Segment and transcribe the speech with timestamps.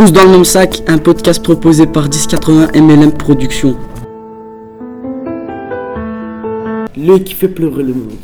[0.00, 3.76] Tous dans le même sac, un podcast proposé par 1080 MLM Productions.
[6.96, 8.14] L'œil qui fait pleurer le monde.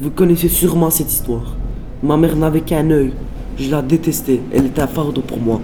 [0.00, 1.56] Vous connaissez sûrement cette histoire.
[2.04, 3.12] Ma mère n'avait qu'un œil.
[3.58, 4.40] Je la détestais.
[4.52, 5.60] Elle était un fardeau pour moi.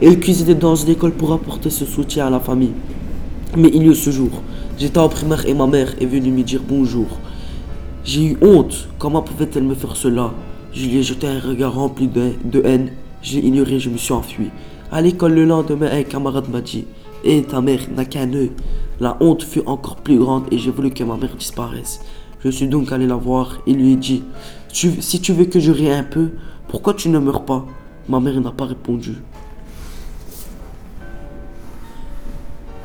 [0.00, 2.72] Elle cuisinait dans une école pour apporter ce soutien à la famille.
[3.56, 4.42] Mais il y a ce jour.
[4.76, 7.06] J'étais en primaire et ma mère est venue me dire bonjour.
[8.02, 8.88] J'ai eu honte.
[8.98, 10.32] Comment pouvait-elle me faire cela?
[10.72, 12.90] Je lui ai jeté un regard rempli de, de haine.
[13.22, 14.50] Je l'ai ignoré, je me suis enfui.
[14.90, 16.86] À l'école le lendemain, un camarade m'a dit
[17.24, 18.50] Et ta mère n'a qu'un œil.
[18.98, 22.00] La honte fut encore plus grande et j'ai voulu que ma mère disparaisse.
[22.40, 24.24] Je suis donc allé la voir et lui ai dit
[24.72, 26.30] Si tu veux que je rie un peu,
[26.68, 27.64] pourquoi tu ne meurs pas?
[28.08, 29.14] Ma mère n'a pas répondu.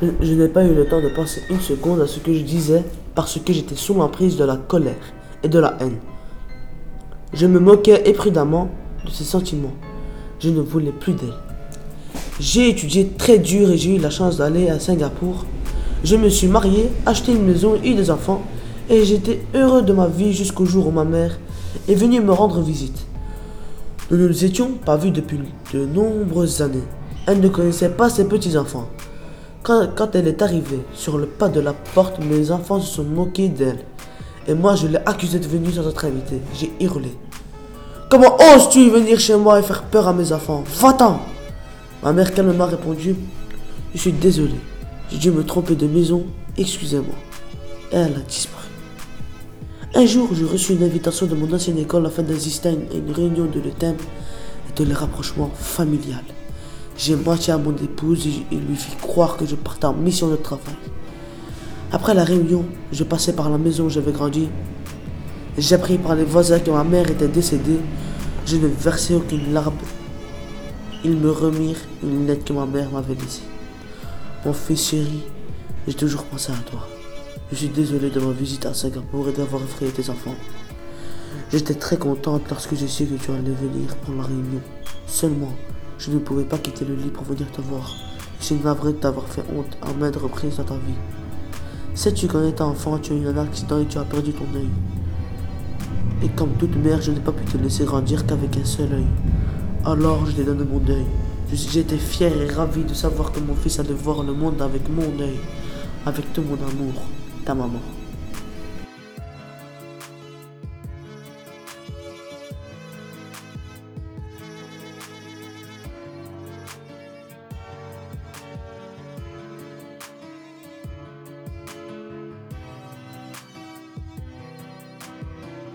[0.04, 2.44] Je, je n'ai pas eu le temps de penser une seconde à ce que je
[2.44, 4.94] disais parce que j'étais sous l'emprise de la colère
[5.42, 5.98] et de la haine.
[7.34, 8.70] Je me moquais éprudemment
[9.04, 9.73] de ses sentiments.
[10.40, 11.34] Je ne voulais plus d'elle.
[12.40, 15.45] J'ai étudié très dur et j'ai eu la chance d'aller à Singapour.
[16.03, 18.44] Je me suis marié, acheté une maison, eu des enfants
[18.89, 21.39] et j'étais heureux de ma vie jusqu'au jour où ma mère
[21.89, 23.08] est venue me rendre visite.
[24.11, 25.39] Nous ne nous étions pas vus depuis
[25.73, 26.83] de nombreuses années.
[27.26, 28.88] Elle ne connaissait pas ses petits-enfants.
[29.64, 33.04] Quand, quand elle est arrivée sur le pas de la porte, mes enfants se sont
[33.04, 33.80] moqués d'elle.
[34.48, 36.39] Et moi, je l'ai accusée de venir sans être invitée.
[36.54, 37.11] J'ai hurlé.
[38.09, 40.63] Comment oses-tu venir chez moi et faire peur à mes enfants?
[40.80, 41.19] Va-t'en
[42.02, 43.17] Ma mère calmement répondu
[43.94, 44.55] Je suis désolé.
[45.11, 46.25] J'ai dû me tromper de maison.
[46.58, 47.16] Excusez-moi.
[47.91, 48.64] Elle a disparu.
[49.94, 53.44] Un jour, j'ai reçu une invitation de mon ancienne école afin d'assister à une, réunion
[53.45, 53.97] de le thème
[54.69, 56.23] et de le rapprochement familial.
[56.97, 60.30] J'ai menti à mon épouse et, et lui fit croire que je partais en mission
[60.30, 60.75] de travail.
[61.92, 64.47] Après la réunion, je passais par la maison où j'avais grandi.
[65.58, 67.80] J'ai appris par les voisins que ma mère était décédée.
[68.45, 69.77] Je ne versais aucune larme.
[71.03, 73.41] Ils me remirent une lettre que ma mère m'avait laissée.
[74.45, 75.23] Mon fils chéri,
[75.88, 76.88] j'ai toujours pensé à toi.
[77.52, 80.36] Je suis désolé de ma visite à Singapour et d'avoir effrayé tes enfants.
[81.52, 84.61] J'étais très contente lorsque j'ai su que tu allais venir pour la réunion.
[85.08, 85.53] Seulement,
[85.98, 87.95] je ne pouvais pas quitter le lit pour venir te voir.
[88.39, 90.99] Je suis navré de t'avoir fait honte à maintes reprises dans ta vie.
[91.95, 94.70] Sais-tu qu'en étant enfant, tu as eu un accident et tu as perdu ton œil?
[96.23, 99.05] Et comme toute mère, je n'ai pas pu te laisser grandir qu'avec un seul œil.
[99.86, 100.82] Alors je t'ai donné mon.
[101.50, 104.89] Je- J'étais fier et ravi de savoir que mon fils allait voir le monde avec
[104.89, 105.39] mon œil,
[106.06, 106.94] avec tout mon amour,
[107.45, 107.80] ta maman.